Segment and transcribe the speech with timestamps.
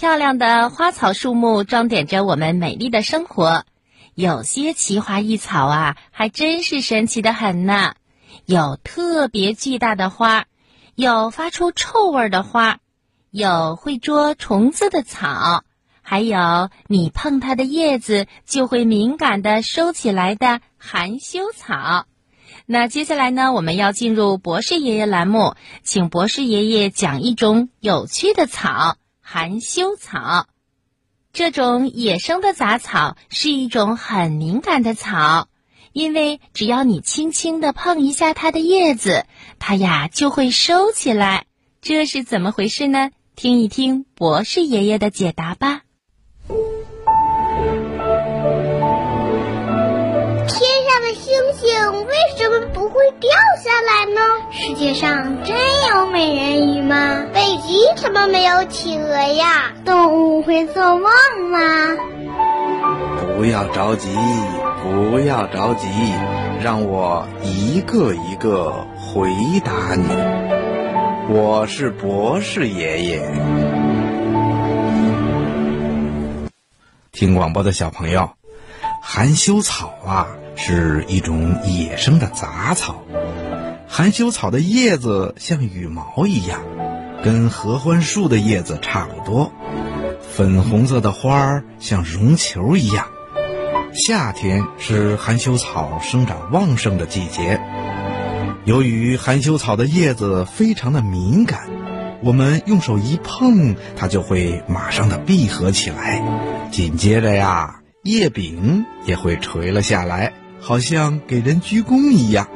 [0.00, 3.66] 漂亮的花草树木装点着我们美丽的生活。
[4.14, 7.92] 有些奇花异草啊，还真是神奇的很呢。
[8.46, 10.46] 有特别巨大的花，
[10.94, 12.78] 有发出臭味的花，
[13.30, 15.64] 有会捉虫子的草，
[16.00, 22.06] 还有你碰它的叶子就会敏感的收起来的含羞草。
[22.64, 28.96] 那接下来呢，我们要进入博士爷爷栏目，请博士爷爷讲一种有趣的草。
[29.32, 30.48] 含羞草，
[31.32, 35.46] 这种野生的杂草是一种很敏感的草，
[35.92, 39.26] 因为只要你轻轻的碰一下它的叶子，
[39.60, 41.44] 它呀就会收起来。
[41.80, 43.12] 这是怎么回事呢？
[43.36, 45.82] 听一听博士爷爷的解答吧。
[50.48, 52.66] 天上的星星为什么
[53.18, 53.30] 掉
[53.62, 54.20] 下来呢？
[54.50, 55.56] 世界上真
[55.94, 57.24] 有美人鱼吗？
[57.32, 59.72] 北极怎么没有企鹅呀？
[59.84, 61.10] 动物会做梦
[61.50, 61.58] 吗？
[63.36, 64.08] 不要着急，
[64.82, 65.88] 不要着急，
[66.62, 69.30] 让我一个一个回
[69.64, 70.06] 答你。
[71.32, 73.22] 我是博士爷爷。
[77.12, 78.30] 听广播的小朋友，
[79.02, 80.28] 含羞草啊。
[80.62, 83.02] 是一种野生的杂草，
[83.88, 86.60] 含羞草的叶子像羽毛一样，
[87.24, 89.50] 跟合欢树的叶子差不多。
[90.20, 93.06] 粉红色的花儿像绒球一样。
[93.94, 97.58] 夏天是含羞草生长旺盛的季节。
[98.66, 101.70] 由于含羞草的叶子非常的敏感，
[102.22, 106.22] 我们用手一碰，它就会马上的闭合起来。
[106.70, 110.34] 紧接着呀，叶柄也会垂了下来。
[110.60, 112.48] 好像给人鞠躬一样，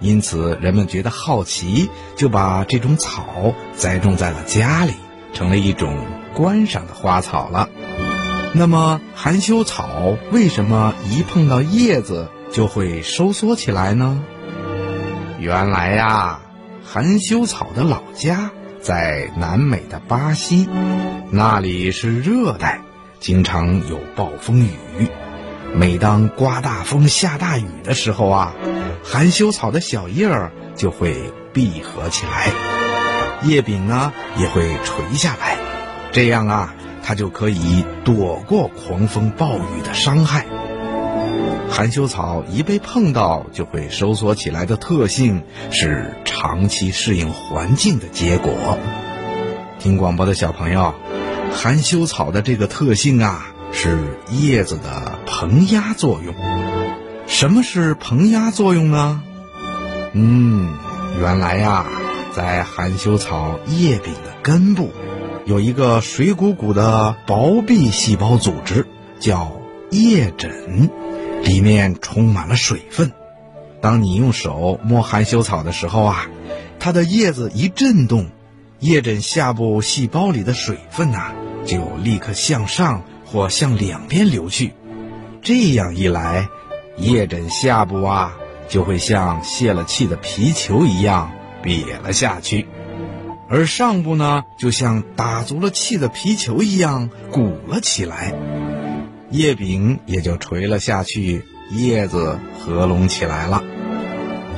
[0.00, 4.94] 因此人们觉得好奇，就把这种草栽种在了家里，
[5.32, 7.68] 成了一种观赏的花草了。
[8.54, 14.22] 那么含羞草为什么一碰到叶子就会收缩起来呢？
[15.38, 16.40] 原来呀，
[16.84, 18.50] 含羞草的老家
[18.80, 20.68] 在南美的巴西，
[21.30, 22.82] 那里是热带，
[23.20, 25.08] 经常有暴风雨。
[25.74, 28.54] 每当刮大风、下大雨的时候啊，
[29.02, 32.50] 含羞草的小叶儿就会闭合起来，
[33.42, 35.56] 叶柄呢也会垂下来，
[36.12, 40.46] 这样啊，它就可以躲过狂风暴雨的伤害。
[41.70, 48.78] 含羞草一被碰到就会收缩起来的特性，是长期适应环境的结果。
[49.78, 50.94] 听广播的小朋友，
[51.50, 53.48] 含羞草的这个特性啊。
[53.74, 56.32] 是叶子的膨压作用。
[57.26, 59.24] 什么是膨压作用呢？
[60.12, 60.72] 嗯，
[61.18, 61.84] 原来呀，
[62.32, 64.92] 在含羞草叶柄的根部，
[65.44, 68.86] 有一个水鼓鼓的薄壁细胞组织，
[69.18, 69.60] 叫
[69.90, 70.88] 叶枕，
[71.42, 73.10] 里面充满了水分。
[73.80, 76.28] 当你用手摸含羞草的时候啊，
[76.78, 78.28] 它的叶子一震动，
[78.78, 81.32] 叶枕下部细胞里的水分呐，
[81.66, 83.02] 就立刻向上。
[83.24, 84.74] 或向两边流去，
[85.42, 86.48] 这样一来，
[86.96, 88.36] 叶枕下部啊
[88.68, 91.32] 就会像泄了气的皮球一样
[91.64, 92.68] 瘪了下去，
[93.48, 98.32] 而上部呢就像打足了气的皮球一样鼓了起来，
[99.30, 103.64] 叶柄也就垂了下去，叶子合拢起来了。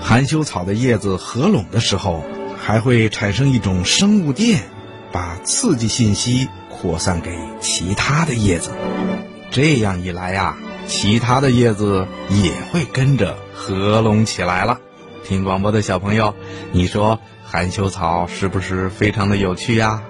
[0.02, 2.22] 含羞草的叶子合拢的时候，
[2.62, 4.64] 还会产生一种生物电，
[5.10, 6.48] 把刺激信息。
[6.76, 7.30] 扩散给
[7.60, 8.68] 其他的叶子，
[9.50, 14.80] 这样一来呀，其他的叶子也会跟着合拢起来了。
[15.24, 16.34] 听广播的小朋友，
[16.72, 20.02] 你说含羞草是不是非常的有趣呀？